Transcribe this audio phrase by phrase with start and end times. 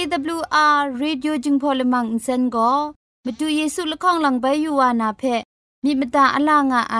[0.00, 2.70] ရေดิโอจึงพอลมังอินเซนก็
[3.24, 5.22] มาดูเยซูละข้องหลังใบยูวานาเพ
[5.84, 6.96] มีมตาอลางอไอ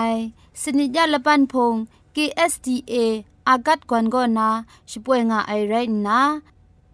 [0.61, 1.73] สนิจยาละปันพง
[2.15, 2.93] KSDA
[3.47, 4.49] อากัดกวนก็นา
[4.89, 5.73] ช่วยงาไอไร
[6.07, 6.19] นะ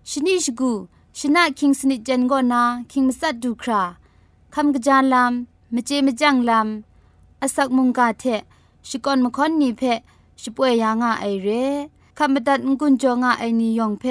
[0.09, 0.71] ชนิชกู
[1.17, 3.83] ชนะคิงสนิจันก็นาคิงมัสัดดูครา
[4.53, 8.23] คำกระจานลำมเจมจังลำอาศักมุงกาเท
[8.87, 9.81] ชิกอนมคอนนีเพ
[10.41, 11.49] ช่วยยางาไอเร
[12.17, 14.05] คำบัดงกุนจงอาไอนิยองเพ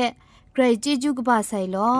[0.57, 1.93] กรจิจูกบาไซลอ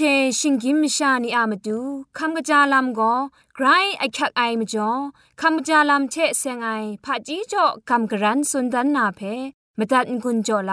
[0.00, 0.06] เช
[0.38, 1.78] ชิงกิมชานีอามาดู
[2.18, 3.14] คำกระจาลำก็
[3.54, 3.66] ไกร
[3.98, 4.90] ไอคักไอมาจ่อ
[5.40, 6.68] คำกระจาลำเชเซงไอ
[7.04, 9.20] ผาจีจ่อคำกระรันสุนดันนาเพ
[9.80, 10.72] มตัดกุญจ่อล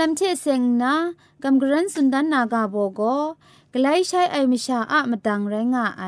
[0.00, 0.94] ลำเชเซงนะ
[1.42, 3.02] กำกรันสุนดันนากาโบโก
[3.72, 6.04] กไลใช้ไอมิชาอะมตังไรงะไอ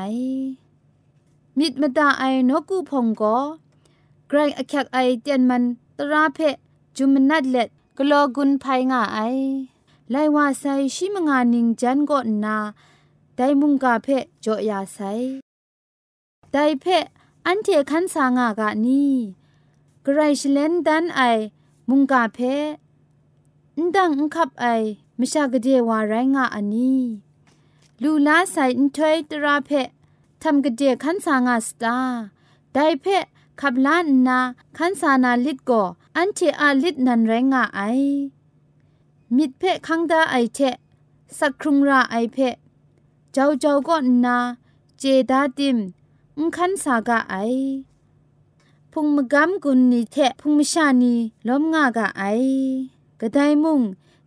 [1.57, 3.23] มิดมตาไอนกูพงโก
[4.27, 5.63] ไกรอคักไอเตียนมัน
[5.97, 6.39] ตราเพ
[6.97, 9.19] จุมนัดเล็ดกลอกุนไพงะไอ
[10.11, 12.57] ไลว่าไซชิมงานิงจันก็นา
[13.35, 14.07] ไดมุงกาเพ
[14.43, 14.99] จอยาไซ
[16.51, 16.85] ไดเพ
[17.45, 19.13] อันเทคันสางากะนี่
[20.03, 21.21] ไกรชเลนดันไอ
[21.89, 22.39] มุงกาเพ
[23.79, 24.65] นดังอุคับไอ
[25.19, 27.01] มชากเดวาไรงะอันนี้
[28.01, 29.69] ลูลาใส่อินทอยตราเพ
[30.41, 31.97] ทำกเดขันสางาสตา
[32.73, 33.05] ไดเพ
[33.61, 34.39] ขับล้านนา
[34.77, 35.83] ขันสานาลิดก็
[36.15, 37.81] อันเทอาลิดนันไรงะไอ
[39.35, 40.59] มิดเพคังดาไอเท
[41.37, 42.37] สักครุงราไอเพ
[43.33, 43.95] เจ้าเจ้าก็
[44.25, 44.37] นา
[44.99, 45.77] เจดาติม
[46.37, 47.35] อุคันสากะไอ
[48.91, 51.13] พุงมกำกุนนีเทพุงมชานี
[51.47, 52.23] ล้มงากะไอ
[53.25, 53.81] กระไดมุง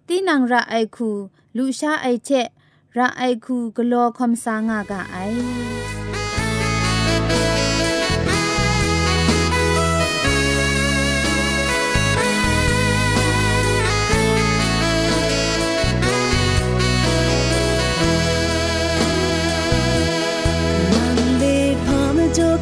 [0.09, 1.11] ตีนังระไอคู
[1.57, 2.49] ลูชาไอเชะ
[2.97, 5.17] ระไอคูกลอคอมสางากะไอ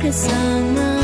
[0.02, 1.03] กระสั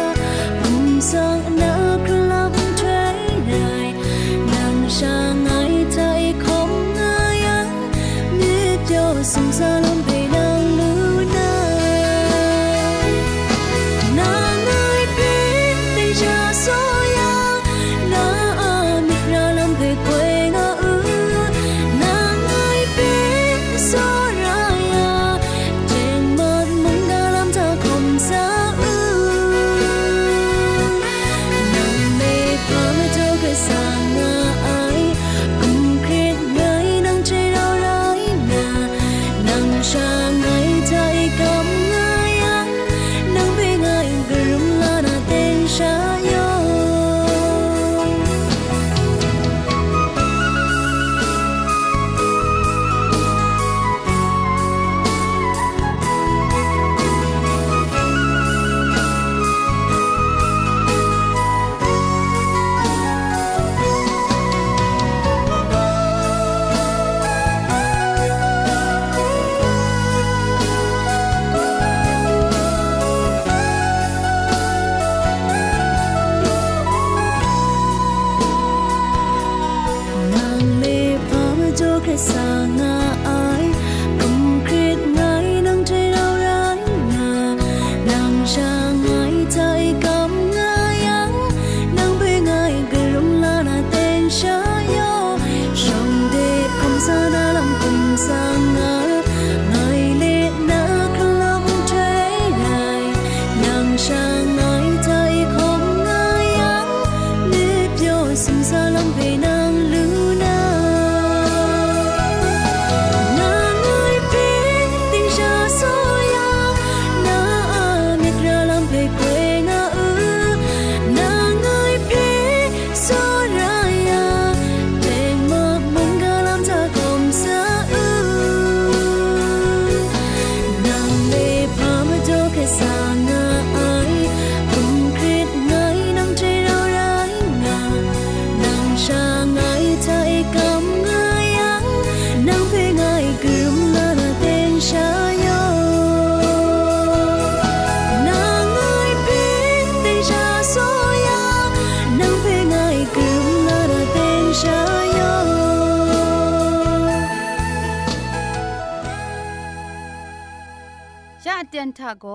[161.45, 162.25] ชาเตียนทาโก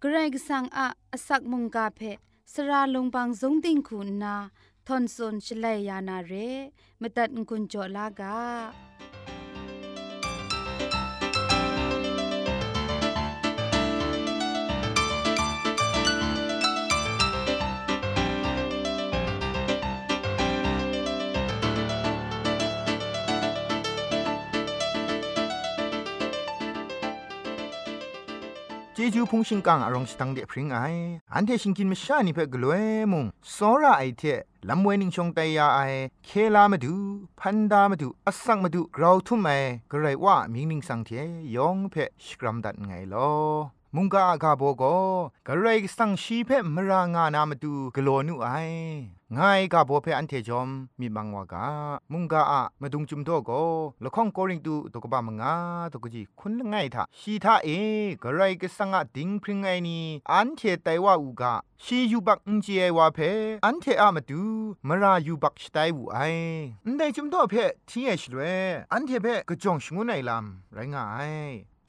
[0.00, 0.86] เกรกสังอะ
[1.26, 2.00] สักมุงกาเพ
[2.52, 4.36] สระลงบางสงติงคุณนา
[4.86, 6.32] ทอนซนชลัยยานาเร
[7.00, 8.38] มตัดกุญจลากา
[29.14, 30.78] จูพงชิงกังอารองสตังเดพริงไอ
[31.34, 32.74] อันเทชิงกินมชานิเพกลัว
[33.12, 33.24] มุง
[33.54, 34.22] สอระไอเท
[34.68, 35.80] ลำเวนิงชงไตยาไอ
[36.26, 36.94] เคลามาดู
[37.40, 39.50] พันดามาดูอสังมาดูกราวทุ่มไอ
[39.90, 41.10] กระไรว่ามิงนิงสังเท
[41.56, 43.30] ยองเพ่สกรัมดัดไงลอ
[43.94, 44.84] มุงกาอากาโบโก
[45.46, 48.48] กระไรสังชีเพมรางานามาดูกลัวนุไอ
[49.36, 50.68] ง่ายกาโบเพออันเทจอม
[51.00, 51.66] มีบังวากา
[52.12, 53.50] มุงกาอะมาดุงจุมโตโก
[54.02, 55.54] ละข้องโกริงตูตกบามงา
[55.92, 57.68] ตกจีคุณง่ายทาชีทาเอ
[58.22, 62.66] กะไรก็สังอะดิงพริงไงนี่อันเทไตว่าอูกาชียูบักอุนเจ
[62.96, 63.18] วาเพ
[63.64, 64.42] อันเทอะมาดู
[64.88, 66.18] มรายูบักสไตวูไอ
[66.84, 67.54] อันใดจุมโตเพ
[67.88, 68.40] ทีเอชเร
[68.92, 71.32] อันเทเพกะจองชงุไนลำไรงาย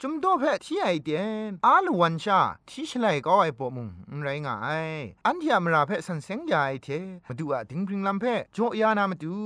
[0.02, 3.88] จุมโตเพที่ไอเดียนอาลวันชาที่ฉลัยก็ไอปอมุง
[4.22, 4.90] ไรงาย
[5.26, 6.88] อันที่อามราเพสันเซงยาไอเท
[7.28, 8.24] มาดูอะดิงพริงลำเพ
[8.56, 9.36] จ่อยานามาดู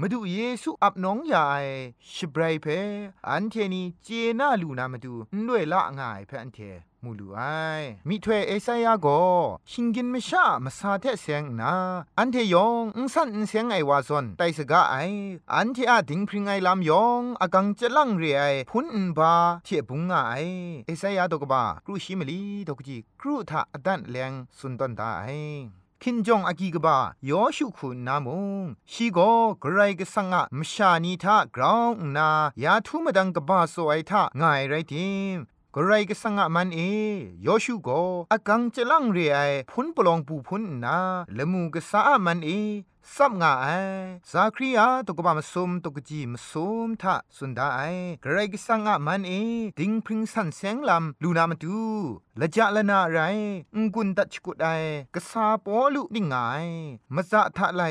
[0.00, 1.56] มาดูเยซูอับน้องยาไอ
[2.12, 2.66] ชิบไรเพ
[3.28, 5.12] อันเทนีเจนาลูนามาดู
[5.48, 6.58] ด้วยละง่ายเพอันเท
[7.04, 7.40] มูลูไอ
[8.08, 9.06] มิถวเอสายาโก
[9.70, 11.74] ชิงกินมชามาซาเทเสียงนา
[12.18, 14.96] อันเทยองอุสันอุเสียงไอวาซอนไตสกาไอ
[15.54, 20.34] อันเทอาดิงพริงไอลำยองอากังจะลังเรไอพุนอุบาเทบุงไอ
[20.86, 25.26] เอสายาตกบากรูชิมลีตกจีกรูทาอดันแรงสุนตันตาไอ
[26.02, 26.96] คินจงอากีกบา
[27.28, 29.18] ยอชุคุณนามุงชีโก
[29.60, 32.28] ไกรกสังะมชานีทากราวนา
[32.62, 35.38] ยาทุมดังกบาโซไอทาง่ายไรทิม
[35.74, 36.80] กรไรก็สังะมันเอ
[37.46, 37.88] ยอชูโก
[38.32, 39.38] อากังจะลังเรไอ
[39.70, 40.98] พุนปลองปูพุนนา
[41.36, 42.50] ละมูก็สามันเอ
[43.14, 43.66] สับงาไอ
[44.30, 47.80] ซาครียาตกบามซุมตกจีมซุมทะสุนดาไอ
[48.24, 49.32] กรก็สังะมันเอ
[49.78, 51.80] ดิงพริงสันเซงลำลูนามาดู
[52.40, 53.18] ละจะละนาไร
[53.74, 54.68] องกุนตัชกุดไอ
[55.14, 56.66] กษาปอลุนิงาย
[57.14, 57.82] มะจะทะไล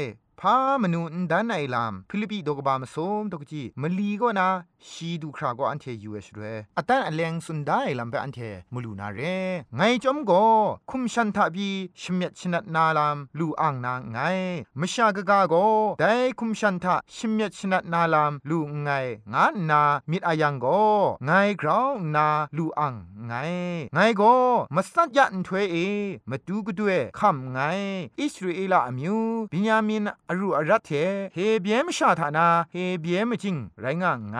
[0.41, 4.48] พามนูนดันไอลามฟิลิปปีดกบามสมตกจีมลีก็นา
[4.88, 6.41] ชีดูคราก็อันเทยูเอชเร
[6.77, 8.39] อตันอเลงสุนได้ลำเปอันเท
[8.74, 9.19] มลูนาเร
[9.75, 10.46] ไงจอมก็
[10.89, 11.69] คุมชันทาบี
[12.01, 14.17] ชเมตชนัดนาลามลูอ่างนางไง
[14.79, 15.55] มชากกาโก
[16.00, 18.89] ได้คุมชันทาชเมตชนัดนาลามลูไง
[19.34, 20.84] งานนามิดอายังก็
[21.25, 21.31] ไง
[21.62, 22.27] กราวนา
[22.58, 22.96] ลูอ่าง
[23.27, 23.34] ไง
[23.93, 24.36] ไงก็
[24.75, 25.75] มาสัจยันถวยเอ
[26.29, 27.60] มาดูกด้วยคำไง
[28.19, 29.17] อิสราเอลอมิว
[29.51, 30.91] บิญามินอรุอรัตเท
[31.33, 34.38] เฮเบียมชาธานาเฮเบียมจิงไรงะไง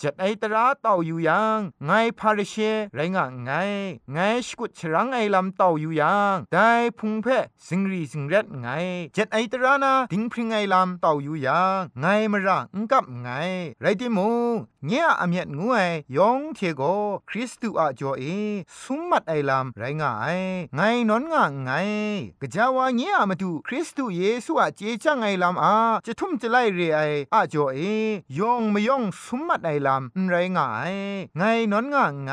[0.00, 2.54] จัดไอตราเต่าอยู่ยังไงพาริเช
[2.94, 3.50] ไรงะไง
[4.12, 7.26] ไงสกุดชรังไอลำเต่าอยู่ยังได้พุงเพ
[7.66, 8.68] สิงรีสิงเร็ดไง
[9.16, 13.28] จัดไอตรานาดิงพริงไอลำเต่าอยู่ยังไงมระงกับไง
[13.80, 14.28] ไรติมู
[14.86, 16.82] เงียอเมียดงวยยองเทโก
[17.28, 18.22] คริสตูอาจอเอ
[18.80, 20.26] สุมมัดไอลำไรงะไอ
[20.74, 21.70] ไงนอนงะไง
[22.40, 27.00] กะจาวาเงียมาดูคริสตูเยซูอาเจจังไอลำอาจะทุ่มจะไล่เรไอ
[27.34, 27.80] อาจอเอ
[28.38, 30.80] ยองไม่ยองสมมัดไอลำไรงะไอ
[31.36, 31.42] ไง
[31.72, 32.32] นอนงะไง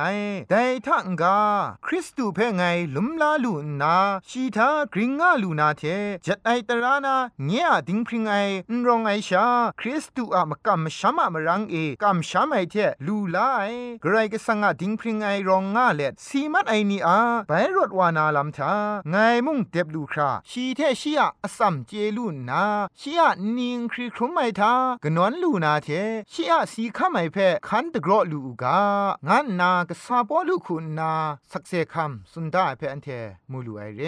[0.49, 1.37] แต่ทังกา
[1.85, 2.63] คริสตูเพไง
[2.95, 3.95] ลุมลาลูนา
[4.29, 5.83] ชีทากริงงาลูนาเท
[6.25, 8.33] จัดไอตรานาเงียดิงพริงไอ
[8.71, 9.45] นรองไอชา
[9.79, 12.75] คริสตูอะมะกัมชามะมรังเอกัมชามไอเท
[13.05, 13.63] ลูลาไอ
[14.03, 18.73] กรก็สังอะดิงพริงไอรองงาเล็ดสีมัดไอนีอาไปรถวานาลัมทา
[19.09, 22.63] ไงมุ่งเต็บลูคราชีเทชีอะอสัมเจลูนา
[22.99, 23.21] ชีย
[23.57, 24.73] นิงครีครุมไม่ทา
[25.03, 25.87] กนวนลูนาเท
[26.31, 27.37] ชียสีข้าไม่เพ
[27.67, 28.79] คันตะกรอลูกา
[29.27, 31.11] งานนากษาปอลูคุณนา
[31.51, 33.07] สักเซคัมสุนดาเพอันเท
[33.51, 34.01] มูลูไอเร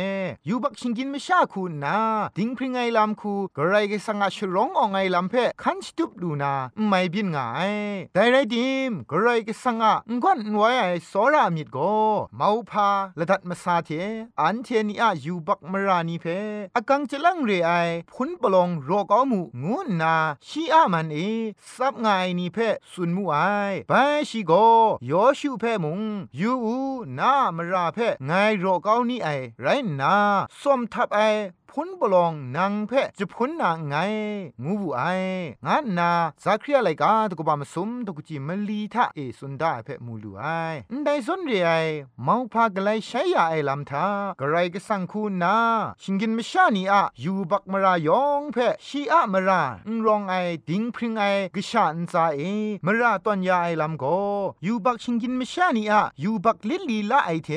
[0.48, 1.98] ยูบักชิงกินไม่ชาคุณนา
[2.38, 6.54] ดิงพริงไงลำคูกระไรก็สังอาชร้องอองไงลำเพคันสตุบลูนา
[6.88, 7.74] ไม่บินง่าย
[8.14, 9.94] แต่ไรดิมกระไรก็สังอา
[10.24, 11.78] งอนไว้ไอสอรามิดโก
[12.40, 13.90] มาพาละดัดมาซาเท
[14.42, 16.26] อันเทนีอายูบักมรานีเพ
[16.76, 17.72] อากังจะลังเรไอ
[18.12, 20.16] พุนปลองรอกอมูงูนา
[20.48, 21.18] ชีอามันเอ
[21.76, 22.08] ซับไง
[22.40, 22.58] นี่เพ
[22.92, 23.36] สุนมูไอ
[23.90, 23.94] ไป
[24.30, 24.54] ชีโก
[25.10, 26.02] ยอชูเพมุง
[26.40, 26.78] ยูอู
[27.20, 28.32] นามราเพไง
[28.64, 29.28] รอกอนี่ไอ
[29.62, 29.68] ไร
[30.00, 30.16] นา
[30.62, 31.20] สมทับไอ
[31.80, 33.96] พุนบลองนางเพจะพุนนางไง
[34.64, 35.04] งูบุไอ
[35.66, 36.12] งานนา
[36.44, 40.44] สักครียไลกาตกบามสุมตกจิมลีทะเอสุนดาเพมูลูไอ
[41.04, 41.72] ไดซอนเรไอ
[42.26, 44.06] มาพากไลใช้ยาไอลำทา
[44.40, 45.56] กระไรก็สังคูนา
[46.02, 50.36] ชิงกินมชานีอะยูบักมรายองเพชีอะมรานรองไอ
[50.70, 51.24] ดิงพริงไอ
[51.56, 52.42] กชาอันซาเอ
[52.86, 54.06] มราตอนยาไอลำโก
[54.66, 57.50] ยูบักชิงกินมชานีอะยูบักลิลีละไอเท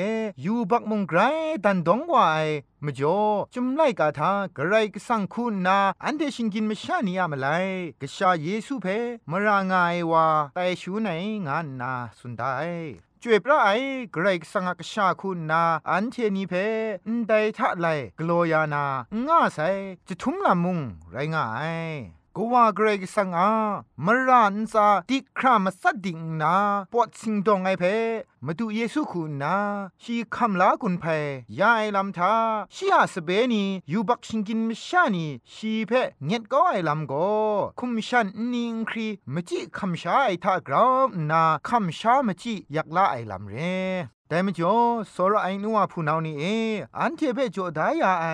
[0.45, 1.19] ยูบักมงไกร
[1.63, 2.39] ดันดงวาไอ
[2.85, 3.19] มจ่อ
[3.53, 7.47] จุมไลกาทากระไรกสังคุณนา อันเดชิงกินมชานียามไล
[8.01, 8.87] กชาเยซูเพ
[9.29, 11.09] มรางายวาแต่ชูไหน
[11.47, 12.51] งานนาสุดได้
[13.21, 13.69] จวยพระไอ
[14.11, 16.53] เกรกสังกชาคุณนา อันเทนีเพ
[17.07, 17.87] นไดทะไล
[18.19, 18.85] กลัวยานา
[19.27, 19.59] ง่าใส
[20.07, 20.79] จะทุมละมุง
[21.11, 23.51] ไรง่าย ก็ว่าเกรกสังอา
[24.05, 26.55] มรานซาติครามสัดดิงนา
[26.93, 27.83] ปอดสิงดองไอเพ
[28.45, 29.55] มาดูเยซูคุณนา
[30.01, 31.05] ชีคำลากุนเพ
[31.59, 32.33] ยาไอลำทา
[32.75, 35.91] ชีหาสเบนียูบักชิงกินมชานีชีเพ
[36.25, 37.13] เงียดก็ไอลำโก
[37.79, 43.55] คุมชันนิงครีมจิคำชาไอทากราวนาคำชามจิอยากลาไอลำเร
[44.33, 44.75] ต่มจ่อ
[45.13, 46.43] สรไอนัวผู้นานี่เอ
[46.99, 48.27] อันเทเปจ่อดายาไอ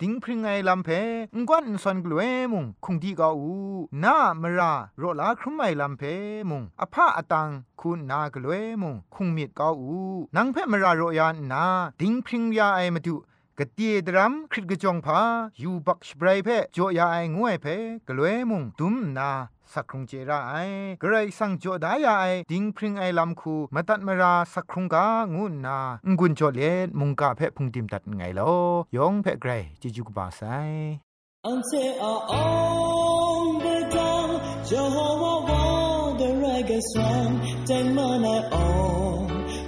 [0.00, 0.88] ดิงพริงไอลำเพ
[1.34, 3.54] งกวนสอนกลวยมุงคงดีกาอู
[4.02, 6.02] นามรารอลาครุมไอลำเพ
[6.50, 7.48] มุงอภาอตัง
[7.80, 9.96] คุณนากลวยมุงคงมีดกาอู
[10.36, 11.64] นังเพมรารอยานนา
[12.00, 13.14] ดิงพริงยาไอมาดู
[13.58, 15.20] กะตีดรัมคริตกะจงพา
[15.62, 17.66] ยูบักสเปรย์เพจ่อยาไองวยเพ
[18.08, 19.30] กลวยมุงดุมนา
[19.74, 20.54] สักครุงเจราไอ
[21.02, 25.78] กระไรสังจดายาไอดิงพริงไอลำคูมาตัดมาราสักครุงกางุนนา
[26.18, 26.62] งุนจดเล
[27.00, 28.52] มุงกาเพพุงติมตัดไงลอ
[28.96, 30.42] ยองเพไกรจิจุกบาไซ
[31.44, 34.30] Until all the dawn,
[34.68, 37.32] Jehovah want the reggae song,
[37.66, 39.26] take my all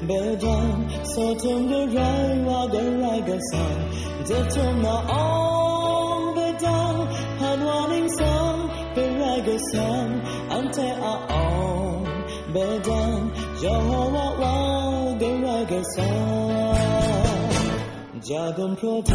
[0.09, 0.77] the dawn,
[1.13, 3.79] so turn the right while the reggae song,
[4.29, 5.74] the turn all the
[13.65, 16.03] 영원한 그날에서
[18.21, 19.15] 작은 프로테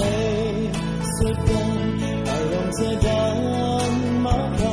[1.22, 4.69] 슬픈 아름다운 마음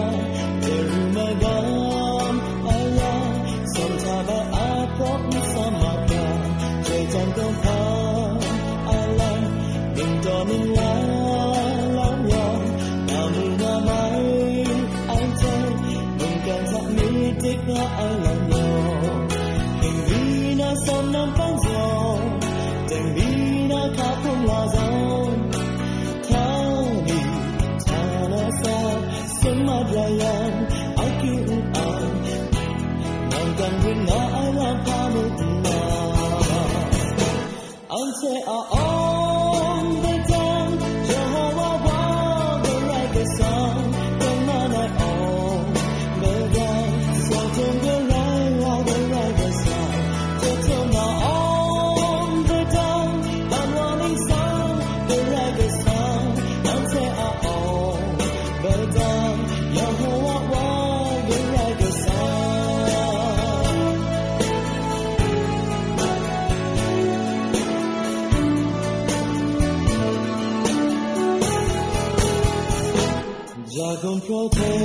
[74.28, 74.76] เพราะเธอ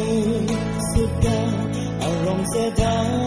[0.91, 1.41] สุดา
[2.01, 3.20] อารมณ์เสียดา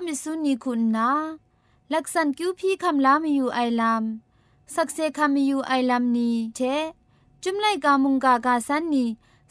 [0.00, 1.10] ็มิสุนีคุณนา
[1.92, 4.02] ลักษณคิวพี่คำลามีอยู่ไอลาม
[4.74, 6.60] สักเซคำมีอยู่ไอลามนี้เช
[7.42, 9.04] จุมไลกามุงกากาสันนี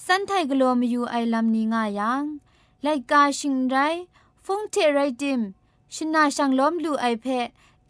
[0.06, 2.24] สันไทกลัวมีอยู่ไอลามนี้ง่ายัง
[2.84, 3.76] ไลกาชิงไร
[4.46, 5.40] ฟงเทไรดิม
[5.96, 7.26] ชินาชังล้อมลูไอเพ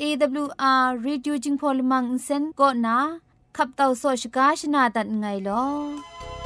[0.01, 2.97] AWR Reducing Polymer Insen ก็นา
[3.55, 6.38] ขับเต่าโซชกาชนาตัดไงลอ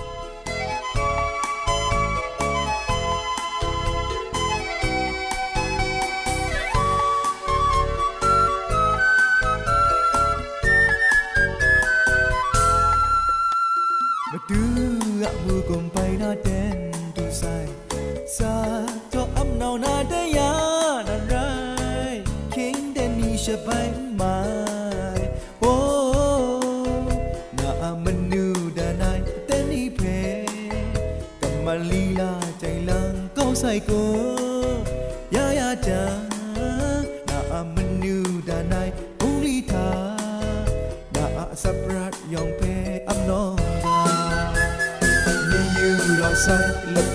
[41.63, 42.13] นาอาสับรัด
[47.11, 47.12] ย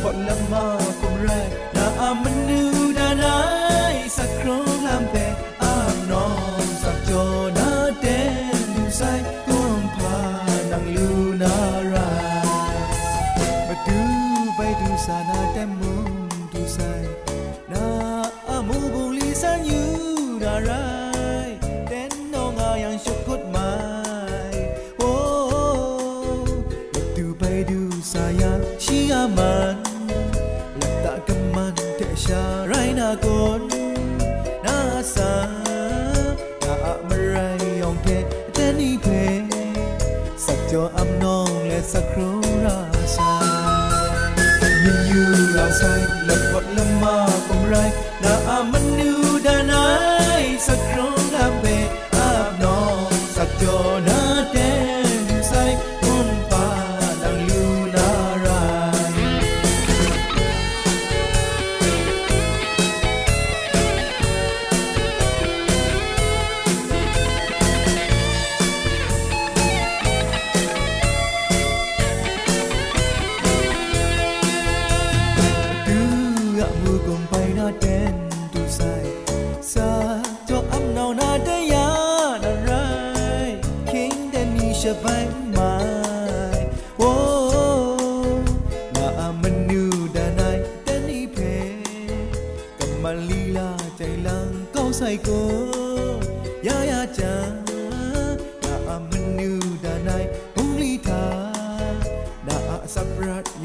[46.29, 47.77] ละกดละมาคงไร
[48.23, 49.11] นาอามันนู
[49.47, 49.87] ดานา
[50.43, 51.18] ยสักครั้ง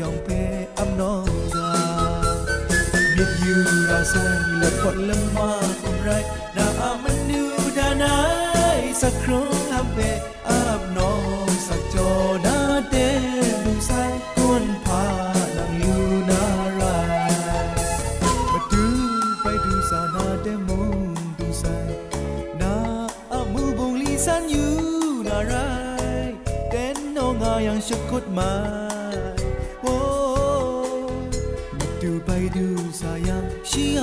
[0.03, 0.29] บรัดยองเพ
[0.77, 1.73] อัมนองกา
[3.15, 3.55] มิดยู
[3.89, 4.15] ราไซ
[4.59, 5.49] และผลละมา
[5.81, 6.09] คงไร
[6.57, 6.59] น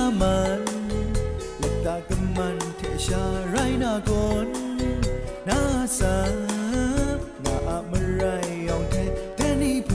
[0.03, 0.61] ามัน
[1.59, 4.11] หลับตากับมันเทชาไรนาก
[4.45, 4.47] น
[5.47, 5.61] นา
[5.97, 6.17] สา
[7.43, 8.23] นาอะมะไร
[8.67, 8.95] ยองเท
[9.35, 9.91] เทนี่เพ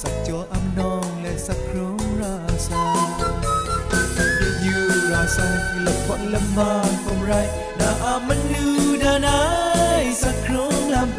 [0.00, 1.88] สักจออำนองและสักครู
[2.20, 2.36] รา
[2.68, 2.84] สา
[4.64, 4.76] ยู
[5.12, 5.38] ราไซ
[5.84, 6.70] ละพอละมา
[7.04, 7.32] คงไร
[7.80, 8.64] นาอามันนู
[9.02, 9.40] ดานา
[10.02, 11.18] ยสักครั้งลำเพ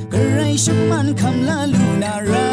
[0.63, 2.49] ฉุนมันคำลาลูนารั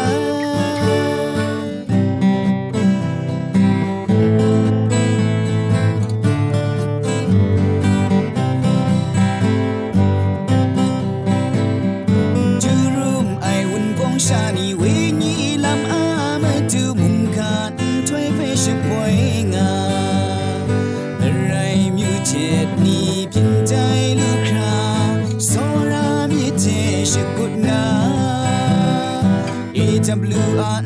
[30.09, 30.81] AWR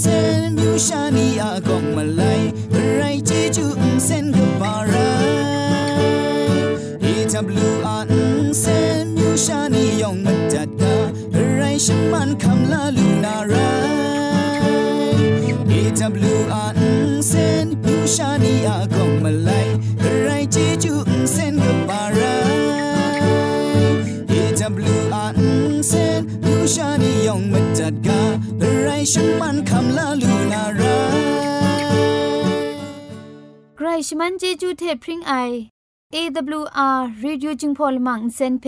[0.00, 0.04] เซ
[0.46, 2.22] นมิวชานีอากองมาไล
[2.74, 3.66] อะไรจีจู
[4.04, 5.10] เซนกับปารา
[7.04, 8.06] AWR
[8.60, 8.64] เซ
[9.02, 10.94] นมิวชานียองมาจัดกา
[11.34, 13.54] อะไรฉันมันคำลาลูนาไร
[15.70, 16.72] AWR
[17.28, 17.32] เซ
[17.64, 19.50] นมิวชานีอากองมาไล
[20.02, 20.94] อะไรจีจู
[21.32, 22.34] เซนกับปารา
[24.30, 25.32] AWR
[25.88, 27.94] เซนมิวชานียองมาจัด
[29.12, 30.82] ฉันมันคำลาลูนาไร
[33.76, 35.34] ใครชมันเจจูเทพริงไอ
[36.14, 38.66] AWR Radio จึงพอลมังเซนเพ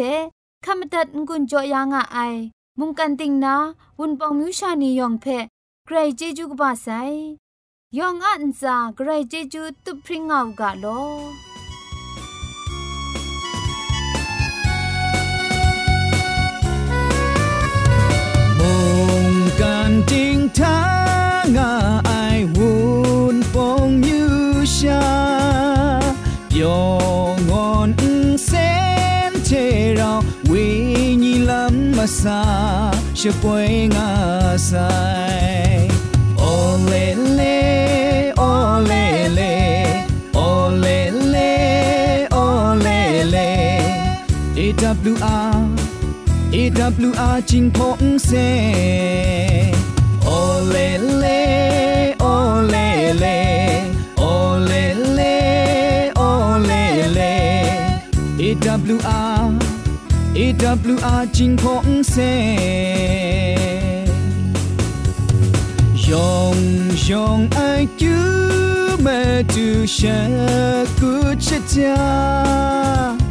[0.64, 2.34] ขมตัดงุนจอยางอ้าย
[2.78, 3.54] มุงกันติงนา
[3.98, 5.26] วุนปองมิวชานียองเพ
[5.86, 6.88] ใครเจจูกบาไซ
[7.98, 10.86] ยองอันซาใครเจจูตุพริงเอากาโล
[19.60, 20.78] kan ting ta
[21.54, 21.72] nga
[22.20, 24.24] ai wun phong như
[24.76, 25.02] sha
[26.60, 26.80] yo
[27.46, 27.90] ngon
[28.48, 29.64] sen che
[29.98, 30.18] rao
[30.50, 30.64] we
[31.22, 32.40] ni lam ma sa
[33.18, 34.08] she poi nga
[34.70, 35.88] sai
[36.52, 37.04] ole
[37.38, 37.58] le
[38.36, 39.04] ole
[39.38, 39.54] le
[40.48, 40.98] ole
[41.34, 41.52] le
[42.46, 43.00] ole
[43.34, 43.48] le
[44.64, 45.51] AWR
[46.82, 48.30] AWR จิงพงเซ
[50.24, 50.28] โอ
[50.68, 50.76] เล
[51.18, 51.26] เล
[52.20, 52.24] โอ
[52.68, 52.76] เล
[53.18, 53.26] เล
[54.18, 54.22] โอ
[54.66, 54.72] เล
[55.14, 55.20] เล
[56.16, 56.22] โอ
[56.64, 56.72] เล
[57.14, 57.20] เล
[58.40, 59.42] AWR
[60.38, 62.16] AWR จิงพงเซ
[66.08, 66.56] ยอง
[67.08, 67.60] ยองไอ
[68.00, 68.16] จู
[69.04, 69.20] มา
[69.52, 70.20] ดูชะ
[70.98, 71.12] กุ
[71.46, 73.21] ชะจา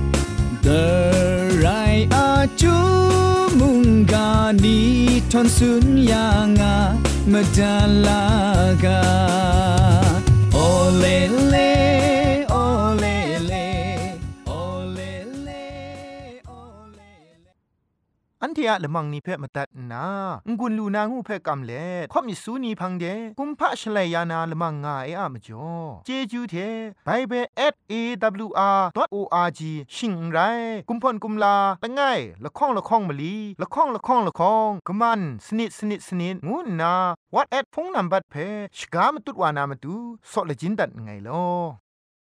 [0.71, 2.75] The right are chu
[3.59, 4.27] munga
[4.61, 6.75] ni thon sun yanga
[7.33, 8.99] madalaga
[10.67, 11.17] ole
[18.55, 20.05] เทียละมังนิเพ่มาตัดนา
[20.59, 23.05] งุนลูนางูเพ่กำเล่ข่อมิสูนีพังเด
[23.39, 25.69] กุมพะชเลยานาละมังงาเออะมจ่อ
[26.05, 26.55] เจจูเท
[27.05, 27.45] ไบเบิล
[27.91, 29.61] @awr.org
[29.95, 30.39] ชิงไร
[30.89, 32.01] กุมพ่นกุมลาละไง
[32.43, 36.95] ละข้องละข้องมะลีละข้องละข้องละข้องกะมันสนิดสนิดสนิดงูนา
[37.33, 38.35] what at พงนัมบัดเพ
[38.77, 39.95] ชกามตุดวานามตุ
[40.31, 41.80] ซอเลจินดัดไงลอ